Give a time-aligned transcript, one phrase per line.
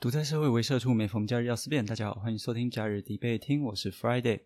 [0.00, 1.84] 独在社会为社畜，每逢假日要思辨。
[1.84, 4.42] 大家好，欢迎收听假日必备听，我是 Friday。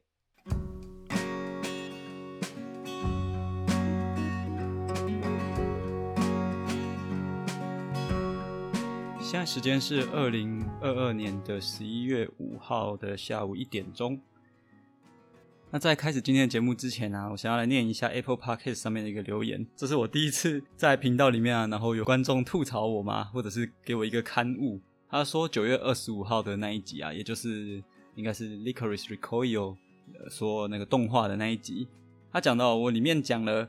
[9.20, 14.18] 现在时间是二零二二年的十一月五号的下午一点钟。
[15.70, 19.66] 那在开始今天的节目之前呢，我想要来念一下 Apple Podcast 上面的一个留言。
[19.76, 24.80] 这是我第一次在频道里面啊，然后有观众吐槽我嘛，或者是给我一个刊物。
[25.12, 27.82] 他说九月二十五号的那一集啊，也就是
[28.14, 29.76] 应该是 Licorice Recoil
[30.30, 31.86] 说那个动画的那一集，
[32.32, 33.68] 他讲到我里面讲了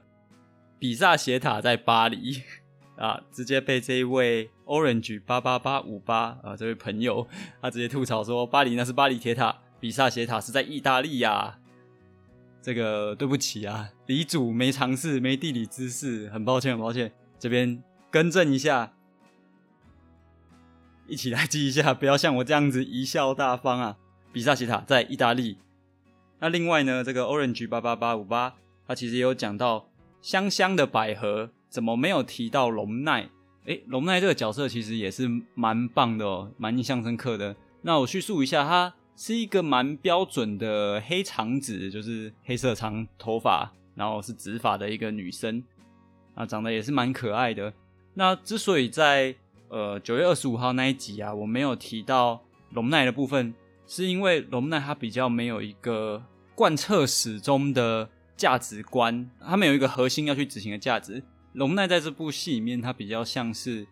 [0.80, 2.42] 比萨斜塔在巴黎
[2.96, 7.28] 啊，直接被这一位 Orange 八八八五八啊这位朋友，
[7.62, 11.60] 他直接吐槽说巴黎那是巴黎铁塔，比萨斜塔是在意大利呀。
[12.62, 18.93] 这个对不起啊，李主没尝试，没地理知识，很抱歉，很抱歉，这边更正一下，
[21.08, 23.98] 一起来记一下，不要像我这样子贻笑大方啊。
[24.32, 25.58] 比萨斜塔在意大利。
[26.40, 28.56] 那另外呢，这个 Orange 八八八五八，
[28.88, 29.90] 他其实也有讲到
[30.22, 33.30] 香香的百合，怎么没有提到龙奈？
[33.66, 37.56] 诶，龙奈这个角色其实也是蛮棒的哦，蛮印象深刻的。
[37.82, 38.94] 那我叙述一下他。
[39.16, 45.64] 是一个蛮标准的黑长直，就是黑色长头发，然后是直发的一个女生，
[46.34, 47.72] 啊，长得也是蛮可爱的。
[48.16, 49.36] 那之所以在
[49.74, 52.40] 呃九月二十五号那一集啊，我没有提到
[52.74, 53.52] 龙奈的部分，
[53.88, 58.08] 是因为龙奈他比较没有一个贯彻始终的
[58.38, 61.24] 价值观，他没有一个核心要去执行的价值。
[61.54, 63.88] 龙奈在这部戏里面，他比较像是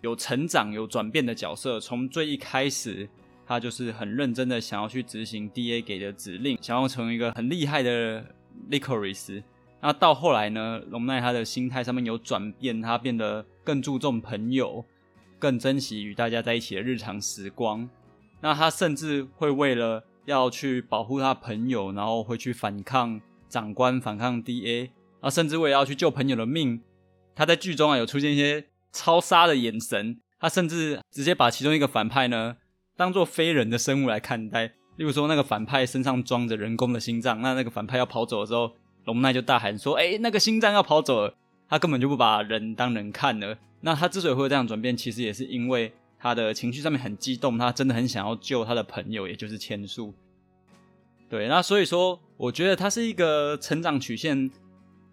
[0.00, 3.08] 有成长、有转变的角色，从最一开始。
[3.48, 8.24] 他就是很认真的想要去执行 D A 给的指令，想要成为一个很厉害的
[8.68, 9.44] Licorice。
[9.80, 14.84] 那到后来呢，龙奈他的心态上面有转变，他变得更注重朋友，
[15.38, 17.88] 更珍惜与大家在一起的日常时光。
[18.40, 24.90] 那他甚至会为了要去保护他朋友，然后会去反抗长官，反抗 D A，
[25.20, 26.82] 啊，甚至为了要去救朋友的命，
[27.34, 32.56] 他在剧中啊有出现一些超杀的眼神，他甚至直接把其中一个反派呢。
[32.96, 34.66] 当做非人的生物来看待，
[34.96, 38.72] 例如说那个反派身上装着人工的心脏，那那个反派要跑走的时候，
[39.04, 41.34] 龙奈就大喊说：“哎，那个心脏要跑走了！”
[41.68, 43.58] 他根本就不把人当人看了。
[43.86, 50.12] 那他之所以会这样转变，其实也是因为他的情绪上面很激动，他真的很想要救他的朋友，也就是千树。
[51.28, 54.50] 对，那所以说，我觉得他是一个成长曲线，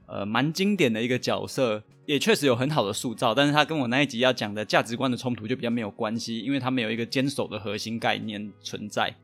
[0.07, 1.83] 呃，蛮经典的一个角色。
[2.05, 9.15] 也确实有很好的塑造，但是他跟我那一集要讲的价值观的冲突就比较没有关系，因为他没有一个坚守的核心概念存在。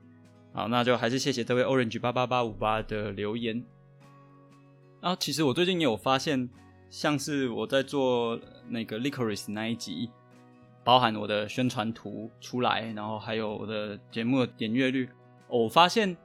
[0.53, 3.61] 好，那就还是谢谢这位 Orange 八八八五八的留言。
[5.01, 6.49] 然后其实我最近也有发现，
[6.89, 10.09] 像是我在做那个 Licorice 那一集，
[10.83, 15.07] 包含我的宣传图出来，然后还有我的节目的点阅率，
[15.47, 16.17] 我发现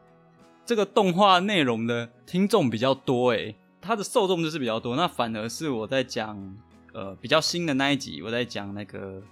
[0.65, 3.55] 这个动画内容的听众比较多诶。
[3.81, 6.57] 它的受众就是比较多，那反而是我在讲
[6.95, 9.23] 呃比较新的那一集，我在讲那个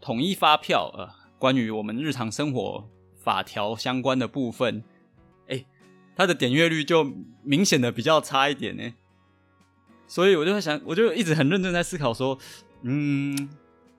[0.00, 1.06] 统一发票呃
[1.38, 4.82] 关于我们日常生活法条相关的部分，
[5.48, 5.62] 哎，
[6.16, 7.12] 它的点阅率就
[7.42, 8.94] 明显的比较差一点呢。
[10.08, 12.36] 所以我就在想，我就一直很认真在思考说，
[12.82, 13.48] 嗯，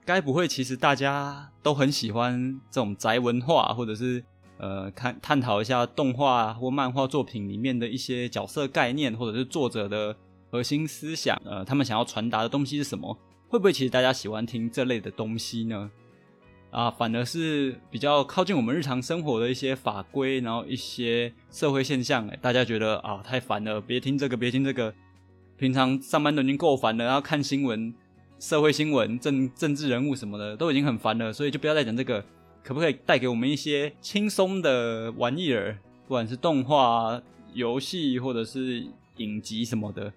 [0.04, 4.22] 该不会其实大家都很喜欢这种宅文化，或者是？
[4.62, 10.14] 呃，看探讨一下动画或漫画作品里面的一些角色概念，或者是作者的
[10.50, 13.16] 核心思想，呃，他们想要传达的东西是什么？
[13.48, 15.90] 会不会其实大家喜欢听这类的东西呢？
[16.70, 24.92] 啊，反而是比较靠近我们日常生活的一些法规，然后一些社会现象，大家觉得啊太烦了，别听这个，别听这个。
[25.60, 27.94] 平常上班都已经够烦了，然后看新闻、
[28.38, 32.24] 社会新闻、政政治人物什么的都已经很烦了，所以就不要再讲这个。
[32.62, 35.78] 可不可以带给我们一些轻松的玩意儿？
[36.06, 37.20] 不管是动画、
[37.52, 40.10] 游戏，或者是影集什么的，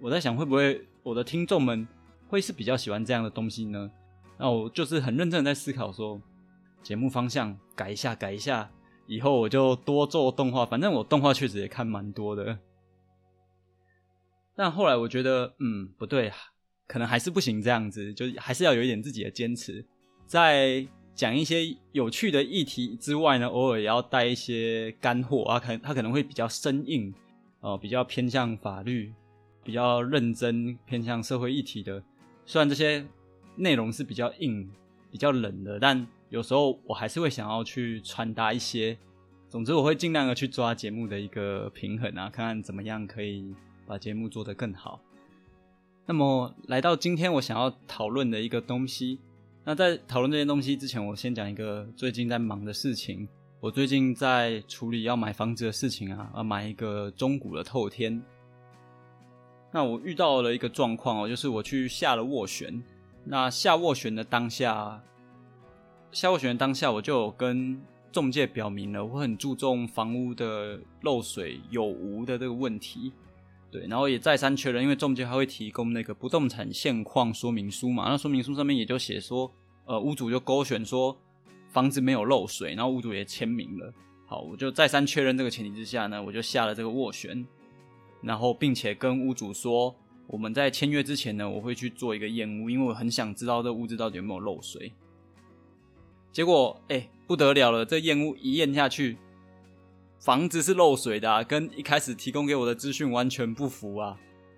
[0.00, 1.86] 我在想会不会我的听众们
[2.28, 3.90] 会是比较喜欢这样的东西呢？
[4.38, 6.20] 那我就是很认真的在思考说，
[6.82, 8.70] 节目方向改一下，改一下，
[9.06, 10.66] 以后我就多做动画。
[10.66, 12.58] 反正我动画确实也看蛮多的，
[14.60, 16.30] 但后来我觉得，嗯，不对，
[16.86, 19.82] 可能还是不行这样子，就还是要有一点自己的坚持，
[20.26, 20.86] 在。
[21.12, 27.12] 讲一些有趣的议题之外呢，偶尔也要带一些干货啊，可他可能会比较生硬，
[27.60, 29.12] 哦，比较偏向法律，
[29.62, 32.02] 比较认真，偏向社会议题的。
[32.46, 33.04] 虽然这些
[33.56, 34.66] 内容是比较硬、
[35.10, 38.96] 比较冷的，但有时候我还是会想要去传达一些。
[39.46, 43.54] 总之，我会尽量的去抓节目的一个平衡啊，看看怎么样可以
[43.90, 45.00] 把节目做得更好。
[46.06, 49.18] 那么，来到今天我想要讨论的一个东西。
[49.64, 53.28] 那在讨论这些东西之前，我先讲一个最近在忙的事情。
[53.58, 58.22] 我最近在处理要买房子的事情啊，要买一个中古的透天。
[59.72, 62.80] 那我遇到了一个状况哦，就是我去下了斡旋。
[63.24, 65.02] 那下斡旋的当下，
[66.12, 67.82] 下斡旋的当下，我就有跟
[68.12, 73.12] 中介表明了，我很注重房屋的漏水有无的这个问题。
[73.70, 79.50] 对，然后也再三确认，因为中介他会提供那个不动产现况说明书嘛，那说明书上面也就写说，
[79.84, 81.16] 呃，屋主就勾选说
[81.68, 83.94] 房子没有漏水，然后屋主也签名了。
[84.26, 87.46] 好，我就再三确认这个前提之下呢，我就下了这个斡旋，
[88.22, 89.94] 然后并且跟屋主说，
[90.26, 94.92] 我们在签约之前呢，我会去做一个验屋，因为我很想知道这屋子到底有没有漏水。
[96.32, 99.16] 结果，哎，不得了了，这验屋一验下去。
[100.20, 104.16] 房子是漏水的，跟一开始提供给我的资讯完全不符啊，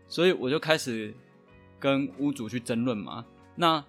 [0.09, 1.15] 所以我就开始
[1.79, 3.25] 跟屋主去争论嘛。
[3.55, 3.83] 那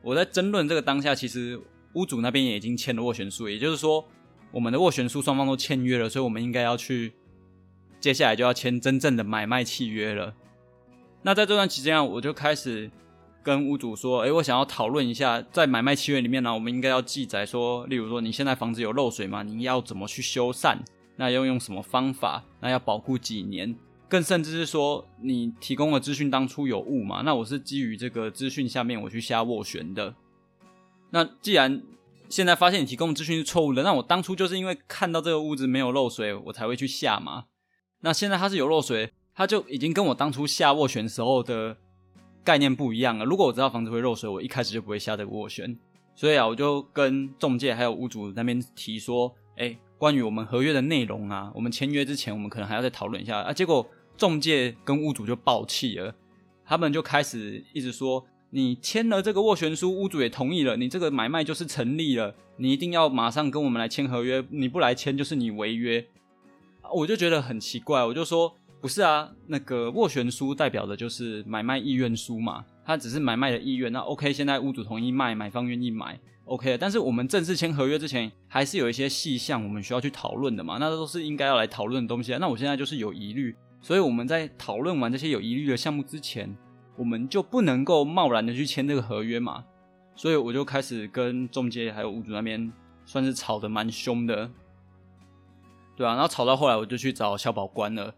[0.00, 1.60] 我在争论这个当下，其实
[1.92, 4.02] 屋主那边也已经签了斡旋书，也就是说，
[4.50, 7.12] 我们的斡旋书双方都签约了，所以我们应该要去，
[8.00, 10.34] 接下来就要签真正的买卖契约了。
[11.20, 12.90] 那在这段期间啊，我就开始
[13.42, 19.42] 跟屋主说：“哎，我想要讨论一下，在买卖契约里面呢，我们应该要记载说，例如说你现在房子有漏水吗？
[19.42, 20.78] 你要怎么去修缮？”
[21.18, 22.44] 那要用什么方法？
[22.60, 23.76] 那要保护几年？
[24.08, 27.22] 更甚至是说，你提供的资讯当初有误嘛？
[27.22, 30.14] 那我是基于这个资讯下面我去下斡旋的。
[31.10, 31.82] 那既然
[32.28, 37.46] 现在发现你提供的资讯是错误的，那我当初就是因为看到这个屋子没有漏水，我才会去下嘛。
[38.00, 41.76] 那现在它是有漏水，它就已经跟我当初下斡旋时候的
[42.44, 43.24] 概念不一样了。
[43.24, 45.76] 如果我知道房子会漏水，我一开始就不会下这个斡旋。
[46.14, 49.76] 所以啊，我就跟中介还有屋主那边提说，哎。
[49.98, 53.52] 关于我们合约的内容啊，我们签约之前，我们可能还要再讨论一下啊。
[53.52, 53.84] 结果
[54.16, 56.14] 中介跟屋主就爆气了，
[56.64, 66.06] 他们就开始一直说：“你签了这个斡旋书，屋主也同意了，你这个买卖就是成立了，你一定要马上跟我们来签合约，你不来签就是你违约。”
[66.94, 73.92] 我就觉得很奇怪，我就说：“不是啊，那个斡旋书代表的就是买卖意愿书嘛，它只是买卖的意愿。
[73.92, 76.18] 那 OK，现在屋主同意卖，买方愿意买。”
[76.48, 80.78] OK，但是我们正式签合约之前，还是有一些细项我们需要去讨论的嘛？
[80.80, 82.34] 那都是应该要来讨论的东西。
[82.40, 86.56] 那我现在就是有疑虑，所以我们在讨论完这些有疑虑的项目之前，
[86.96, 89.62] 我们就不能够贸然的去签这个合约嘛？
[90.16, 92.72] 所以我就开始跟中介还有屋主那边
[93.04, 94.50] 算是吵得蛮凶的，
[95.96, 98.14] 对啊，然后吵到后来，我就去找消保官了。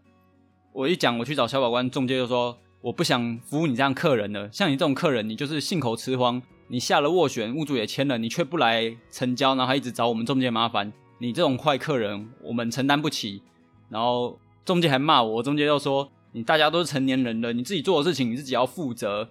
[0.71, 6.41] 我一讲我去找消保官，中介就说我不想服务你这样客人了，像你这种客人，你就是信口雌黄。
[6.71, 13.41] 你下了斡旋，物主也签了，你却不来成交，然后还一直找我们中介麻烦，你这种坏客人，我们承担不起。
[13.89, 19.27] 然后中介还骂我，中介又说你大家都是成年人了，你自己做的事情你自己要负责，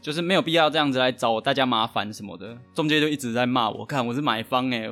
[0.00, 2.56] 就是没有必要这样子来找大家麻烦什么的。
[2.72, 4.88] 中介就一直在骂我，看我是买方哎，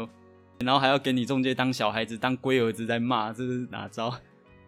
[0.59, 4.15] 然后还要给你中介当小孩子当龟儿子在骂，这是哪招？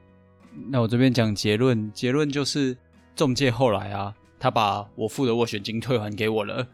[0.70, 2.74] 那我这边讲结论，结论就是
[3.14, 6.66] 中介后来啊，他把我付的斡旋金退还给我了。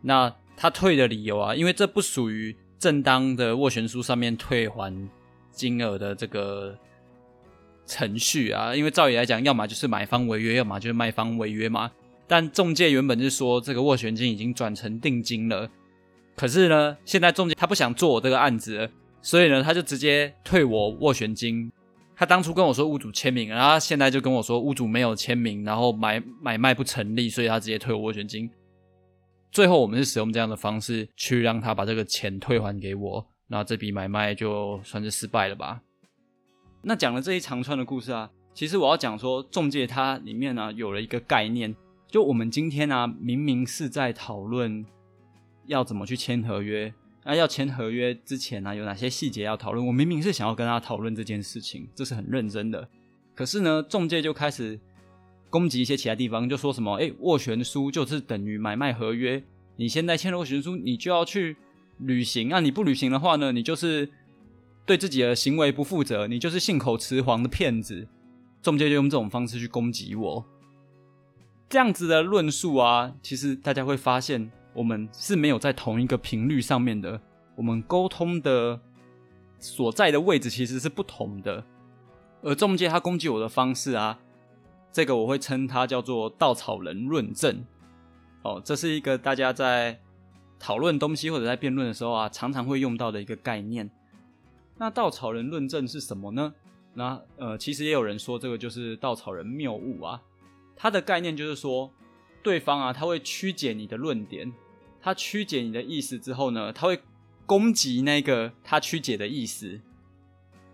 [0.00, 4.92] 那他退的理由啊，因为这不属于正当的斡旋书上面退还
[5.52, 6.76] 金额的这个
[7.86, 8.74] 程序啊。
[8.74, 11.90] 因为照理来讲，要么就是买方违约，要么就是卖方违约嘛。
[12.26, 15.68] 但中介原本是说这个斡旋金已经转成定金了，
[16.36, 18.90] 可是呢，现在中介他不想做我这个案子，
[19.22, 21.72] 所以呢，他就直接退我斡旋金。
[22.14, 28.50] 他当初跟我说屋主签名，然后现在就跟我说屋主没有签名，然后买买卖不成立，所以他直接退我斡旋金。
[29.50, 35.80] 最后，我们是使用这样的方式去让他把这个钱退还给我，那这笔买卖就算是失败了吧？
[36.82, 41.74] 那讲了这一长串的故事啊，其实我要讲说，中介它里面呢有了一个概念，
[42.06, 44.84] 就我们今天呢明明是在讨论
[45.66, 46.92] 要怎么去签合约，
[47.24, 49.86] 那要签合约之前呢有哪些细节要讨论？
[49.86, 52.88] 我明明是想要跟他讨论这件事情，这是很认真的，
[53.34, 54.78] 可是呢，中介就开始。
[55.50, 59.42] 攻击一些其他地方，就说什么，哎，斡旋书就是等于买卖合约，
[59.76, 61.56] 你现在签了斡旋书，你就要去
[61.98, 62.60] 履行啊！
[62.60, 64.10] 你不履行的话呢，你就是
[64.84, 68.06] 对自己的行为不负责，你就是信口雌黄的骗子。
[68.60, 70.44] 中介就用这种方式去攻击我，
[71.68, 77.20] 这样子的论述啊，其实大家会发现，我们是没有在同一个频率上面的，
[77.54, 78.80] 我们沟通的
[79.60, 81.64] 所在的位置其实是不同的，
[82.42, 84.18] 而中介他攻击我的方式啊。
[84.92, 87.64] 这个我会称它叫做稻草人论证，
[88.42, 90.00] 哦，这是一个大家在
[90.58, 93.88] 讨论东西或者在辩论的时候啊，常常会用到的一个概念。
[94.76, 96.54] 那稻草人论证是什么呢？
[96.94, 100.20] 那呃，其实也有人说这个就是稻草人谬误啊。
[100.74, 101.92] 它的概念就是说，
[102.42, 104.52] 对方啊，他会曲解你的论点，
[105.00, 107.00] 他曲解你的意思之后呢，他会
[107.46, 109.80] 攻击那个他曲解的意思。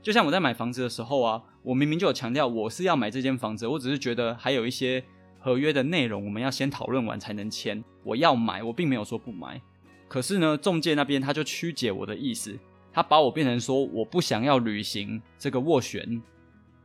[0.02, 5.02] 就像我在买房子的时候啊，我明明就有强调我是要买这间房子，我只是觉得还有一些
[5.40, 7.83] 合约的内容我们要先讨论完才能签。
[8.02, 9.61] 我要买，我并没有说不买。
[10.06, 12.54] 可是呢，中介那边他就曲解我的意思，
[12.92, 16.23] 他把我变成说我不想要履行这个斡旋，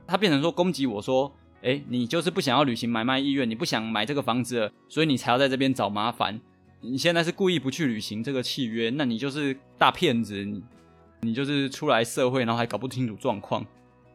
[0.07, 1.29] 他变成说攻击我说，
[1.61, 6.39] 哎，你就是不想要履行买卖意愿，你不想买这个房子，所以你才要在这边找麻烦。
[6.79, 10.47] 你现在是故意不去履行这个契约，那你就是大骗子。
[11.21, 13.65] 你就是出来社会，然后还搞不清楚状况。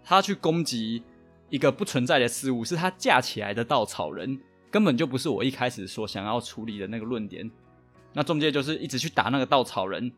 [0.04, 1.02] 他去攻击
[1.48, 4.38] 一个不存在的事物，是他架起来的稻草人，
[4.70, 7.50] 根本就不是我一开始所想要处理的那个论点。
[8.12, 10.12] 那中介就是一直去打那个稻草人。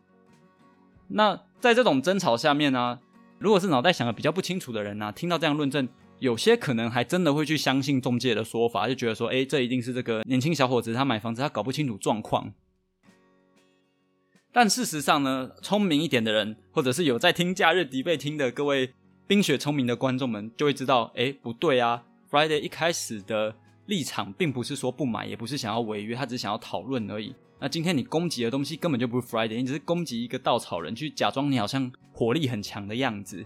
[1.08, 2.98] 那在这种争吵下面呢，
[3.38, 5.88] 如果是脑袋想的比较不清楚的人呢，听到这样论证，
[6.18, 12.52] 有些可能还真的会去相信中介的说法，就觉得说，哎，这一定是这个年轻小伙子他买房子他搞不清楚状况。
[14.52, 18.94] 但事实上呢，聪明一点的人，或者是有在听假日迪贝听的各位
[19.26, 23.54] 冰雪聪明的观众们，就会知道，哎，不对啊！Friday 一开始的
[23.86, 27.34] 立场并不是说不买，也不是想要违约，他只是想要讨论而已。
[27.58, 33.44] 那今天你攻击的东西根本就不是 Friday，你只是攻击一个稻草人，去假装你好像火力很强的样子。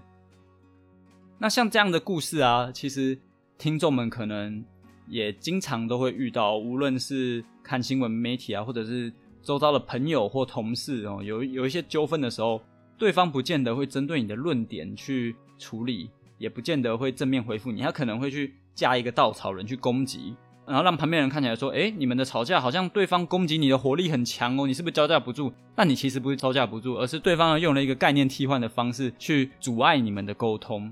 [1.39, 3.19] 那像这样的故事啊，其实
[3.57, 4.65] 听众们可能
[5.09, 9.13] 也经常都会遇到，无论是看新闻媒体啊，或者是。
[9.43, 12.61] 周遭的朋友或同事哦，有有一些纠纷的时候，
[12.99, 20.35] 对方不见得会针对你的论点去处理，也不见得会正面回复你，他可能会去加一个稻草人去攻击，
[20.67, 30.91] 然后让旁边人看起来说：“哎，你们的吵架好像对方攻击你的火力很强哦，你是不是招架不住？”那你其实不是招架不住，而是对方用了一个概念替换的方式去阻碍你们的沟通。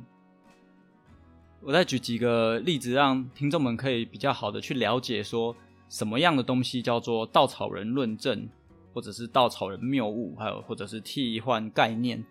[1.63, 5.57] 我再举几个例子，让听众们可以比较好的去了解说。
[5.91, 8.47] 什么样的东西叫做稻草人论证，
[8.93, 12.23] 或者是稻草人谬误，还有或者是替换概念？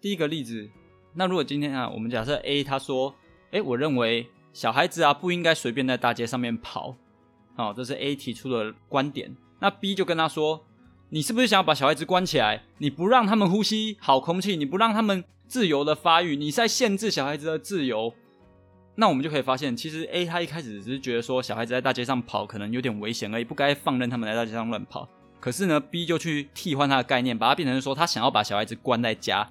[0.00, 0.66] 第一个例子，
[1.14, 3.14] 那如果今天啊，我们假设 A 他说，
[3.50, 6.94] 哎，我认为小孩子啊不应该随便在大街上面跑，
[7.56, 9.36] 好，这是 A 提出的观点。
[9.60, 10.64] 那 B 就跟他说，
[11.10, 12.62] 你是不是想要把小孩子关起来？
[12.78, 18.14] 你不让他们呼吸好空气，你不让他们自由的发育，你在限制小孩子的自由。
[18.94, 25.08] 那我们就可以发现，其实 A 他一开始只是觉得说小孩子在大街上跑可能有点危险而已，不该放任他们在大街上乱跑。
[25.40, 29.48] 可是呢，B 就去替换他的概念，把它变成说他想要把小孩子关在家，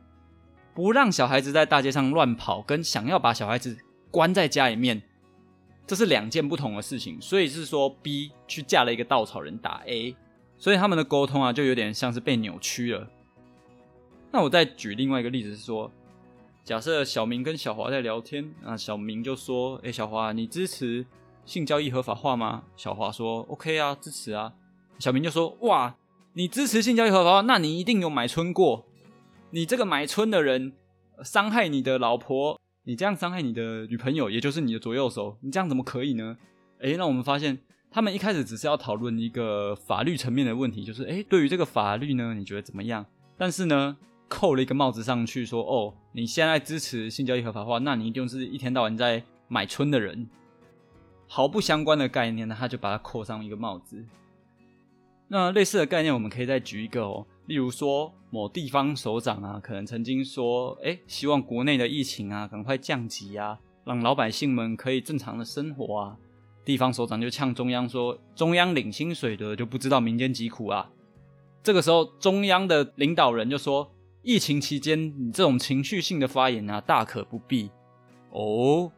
[0.78, 3.76] 不让小孩子在大街上乱跑，跟想要把小孩子
[4.12, 5.02] 关在家里面，
[5.88, 7.20] 这是两件不同的事情。
[7.20, 10.16] 所以是说 B 去架了一个稻草人打 A，
[10.56, 13.08] 所以他们的沟通啊就有点像是被扭曲了。
[14.32, 15.92] 那我再举另外一个例子是说。
[16.64, 21.06] 假设小明跟小华在聊天，那小明就说：“哎，小华，你支持
[21.46, 24.54] 性交易合法化吗？”小华说：“OK 啊，支持啊。”
[25.00, 25.96] 小明就说：“哇，
[26.34, 28.86] 你支持性交易合法化，那你一定有买春过。
[29.50, 30.74] 你这个买春的人，
[31.24, 36.38] 伤害你的老婆，你这样伤害你的女朋友，也就是你的左右手，你这样怎么可以呢？”
[36.80, 37.58] 哎，那我们发现，
[37.90, 43.06] 他们一开始只是要讨论一个法律层面的问题，就是哎，对于这个法律呢，你觉得怎么样？
[43.38, 43.98] 但是呢？
[44.30, 50.28] 扣了一个帽子上去，说：“哦，你现在支持性交易合法化，那你一定是一天到晚在买春的人。”
[51.30, 54.04] 毫不相关的概念呢，他就把它扣上一个帽子。
[55.30, 66.18] 那类似的概念，我们可以再举一个哦，例如说某地方首长啊，可能曾经说：“哎，希望国内的疫情啊赶快降级啊，让老百姓们可以正常的生活啊。”
[66.64, 70.92] 地方首长就呛中央说：“中央领薪水的就不知道民间疾苦啊。”
[71.64, 73.92] 这个时候，中央的领导人就说。
[74.24, 77.70] 疫情期间，你这种情绪性的发言啊，大可不必
[78.32, 78.92] 哦。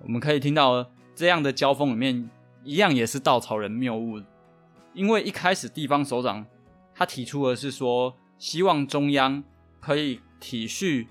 [0.00, 2.30] 我们可以听到这样的交锋里面，
[2.62, 4.20] 一样也是稻草人谬误。
[4.94, 6.46] 因为一开始地方首长
[6.94, 9.42] 他提出的是说，希望中央
[9.80, 11.06] 可以体恤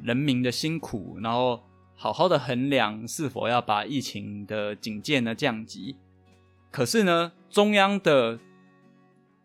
[0.00, 1.62] 人民的辛苦，然后
[1.94, 5.96] 好好的衡量是否要把疫情的警戒呢降级。
[6.70, 8.38] 可是呢，中央的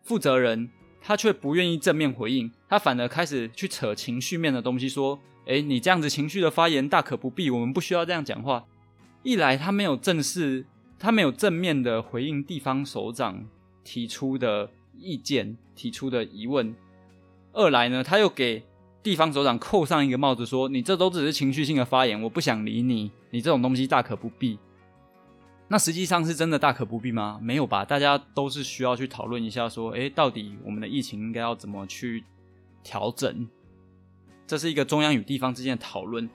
[0.02, 0.70] 负责人。
[1.02, 5.18] 他却不愿意正面回应，他反而开始去扯情绪面的东西，说
[5.48, 8.66] ：“哎，你这样子情绪的发言大可不必，我们不需要这样讲话。”
[9.24, 10.66] 一来他没有正式，
[10.98, 13.46] 他没有正面的回应地方首长
[13.82, 16.74] 提出的意见、提出的疑问；
[17.52, 18.64] 二来呢，他又给
[19.02, 24.58] 地方首长扣上一个帽子，说：“你这都只是情绪性的发言，我不想理你，你这种东西大可不必。”
[25.68, 27.38] 那实际上是真的大可不必吗？
[27.40, 32.24] 没有吧，大家都是需要去讨论一下，说，诶，到底我们的疫情应该要怎么去
[32.82, 33.48] 调整？
[34.46, 36.28] 这是一个中央与地方之间的讨论。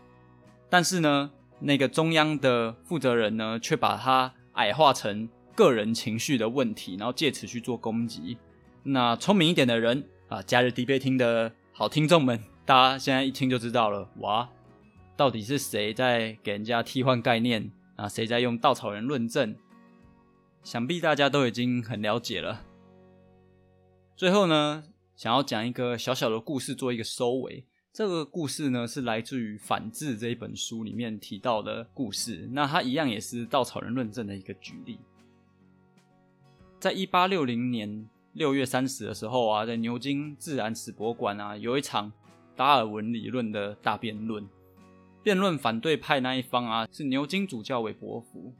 [0.69, 8.37] 但是呢，那个中央的负责人呢，却把它矮化成个人情绪的问题，然后借此去做攻击。
[8.83, 14.49] 那聪明一点的人啊，假日迪贝听的好听众们，大家现在一听就知道了，哇，
[15.15, 18.07] 到底是谁在给人家替换概念啊？
[18.07, 19.55] 谁在用稻草人论证？
[20.61, 22.63] 想必大家都已经很了解了。
[24.15, 24.85] 最后呢，
[25.15, 27.65] 想要讲一个小小的故事做一个收尾。
[27.93, 32.49] 这个故事呢，是来自于《反智》这一本书里面提到的故事。
[32.51, 34.99] 那它一样也是稻草人论证的一个举例。
[36.85, 42.11] 在一八六零年六月三十的时候啊，在牛津自然史博物馆啊，有一场
[42.55, 44.47] 达尔文理论的大辩论。
[45.23, 48.53] 辩论反对派那一方啊，是牛津主教韦伯福；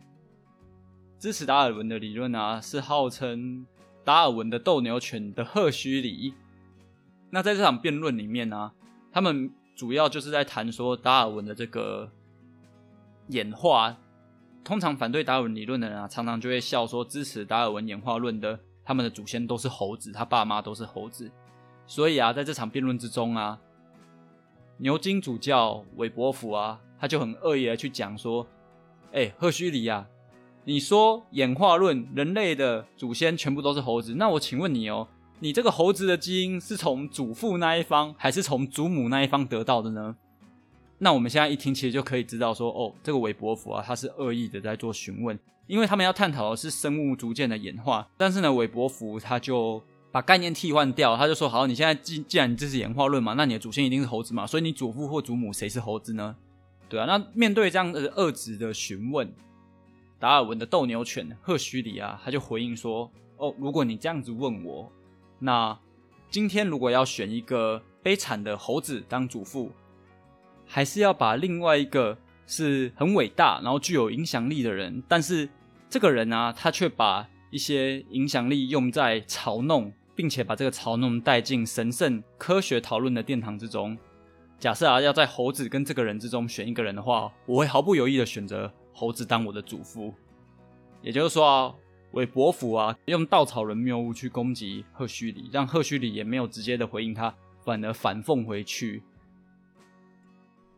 [1.20, 3.63] 支持达尔文的理论啊，是号称
[4.03, 6.34] 达尔文的斗牛犬的赫胥黎。
[7.29, 8.72] 那在这场辩论里面呢？
[9.12, 12.10] 他们主要就是在谈说达尔文的这个
[13.27, 13.96] 演化。
[14.65, 21.29] 通常反对达尔文理论的人啊，常常就会笑说，支持达尔文演化论的，他们的祖先都是猴子，他爸妈都是猴子。
[21.86, 23.60] 所以啊，在这场辩论之中啊，
[24.77, 28.48] 牛津主教韦伯福啊，他就很恶意的去讲说
[29.13, 30.07] ：“哎，赫胥黎啊，
[30.63, 35.07] 你说演化论，人类的祖先全部都是猴子，那我请问你哦。”
[35.41, 40.15] 你这个猴子的基因是从祖父那一方还是从祖母那一方得到的呢？
[40.98, 45.38] 那我们现在一听，其实就可以知道说，哦，这个韦伯福啊，他是恶意的在做询问，
[45.68, 48.08] 因为他们要探讨的是生物逐渐的演化。
[48.18, 56.36] 但是呢，韦伯福他就把概念替换掉，他就说，好，你现在既既然你这是演化论嘛，那你的祖先一定是猴子嘛，所以你祖父或祖母谁是猴子呢？
[56.88, 59.30] 对啊，那面对这样的恶质的询问，
[60.18, 64.90] 达尔文的斗牛犬赫胥黎啊，他就回应说，哦，如果你这样子问我。
[65.40, 65.78] 那
[66.30, 69.70] 今天如果要选一个悲惨的猴子当祖父，
[70.65, 72.17] 还是要把另外一个
[72.48, 75.48] 是很伟大然后具有影响力的人，但是
[75.89, 83.98] 这个人呢，他却把一些影响力用在嘲弄，并且把这个嘲弄带进神圣科学讨论的殿堂之中。
[84.60, 90.13] 假设啊，要在猴子跟这个人之中选一个人的话，我会毫不犹豫的选择猴子当我的主妇。
[91.01, 91.75] 也就是说啊。
[92.11, 97.35] 韦伯福啊，用稻草人谬误去攻击赫胥黎，让赫胥黎也没有直接的回应他，
[97.66, 99.03] 反而反讽回去。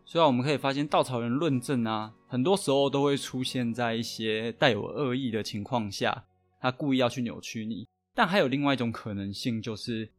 [0.09, 6.23] 虽然我们可以发现稻草人论证啊，很多时候都会出现在一些带有恶意的情况下，
[6.61, 7.85] 他故意要去扭曲你。
[8.15, 10.09] 但还有另外一种可能性，就是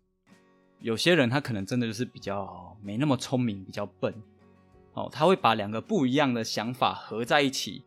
[0.81, 4.14] 有些人他可能真的就是比较没那么聪明，比较笨，
[4.92, 7.83] 哦，他会把两个不一样的想法合在一起，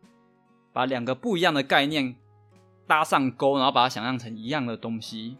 [0.74, 2.16] 把两个不一样的概念。
[2.88, 5.38] 搭上钩，然后把它想象成一样的东西。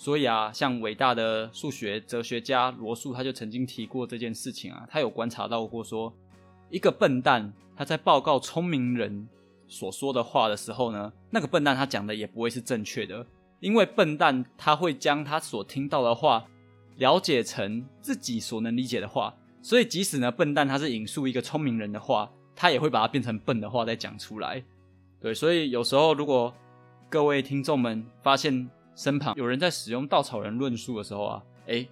[0.00, 4.86] 所以啊，像伟大的数学哲学家罗素，他就曾经提过这件事情啊。
[4.88, 6.14] 他有观察到过，说
[6.70, 9.28] 一个笨蛋他在报告聪明人
[9.66, 13.26] 所说的话的时候呢，那个笨蛋他讲的也不会是正确的，
[13.58, 16.46] 因为笨蛋他会将他所听到的话
[16.98, 19.34] 了解成自己所能理解的话。
[19.60, 24.62] 所以即使呢，笨蛋他是引述一个聪明人的话，他也会把它变成笨的话再讲出来。
[25.20, 26.54] 对，所以有时候如果
[27.10, 31.86] 各位听众们发现身旁有人在使用稻草人论述的时候啊，哎，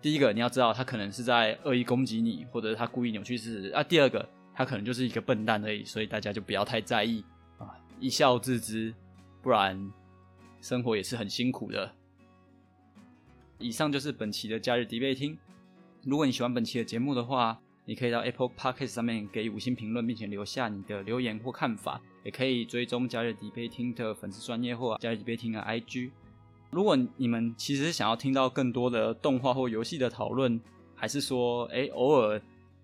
[0.00, 3.82] 第一个你要知道他可能是在恶意攻击你，或者他故意扭曲事实啊。
[3.82, 7.24] 第二个，他可能就是一个笨蛋而已，所以大家就不要太在意
[7.58, 8.94] 啊，一笑置之，
[9.42, 9.92] 不然
[10.60, 11.92] 生活也是很辛苦的。
[13.58, 15.36] 以上就是本期的假日迪贝听。
[16.04, 26.12] 如果你喜欢本期的节目的话，你可以到 Apple Podcast 上面给五星评论，并且留下你的留言或看法，也可以追踪假日迪贝听的粉丝专业或假日迪贝听的 IG。
[26.70, 30.60] 如果你们其实想要听到更多的动画或游戏的讨论，
[30.94, 32.40] 还是说，哎，偶尔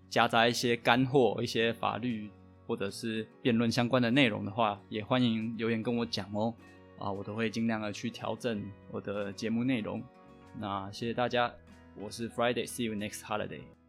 [0.09, 2.29] 夹杂一些干货、一些法律
[2.65, 6.53] 或者是辩论相关的内容的话，也欢迎留言跟我讲哦。
[6.97, 10.01] 啊，我都会尽量的去调整我的节目内容。
[10.57, 11.51] 那谢谢大家，
[11.99, 13.82] 我是 Friday，See you next holiday。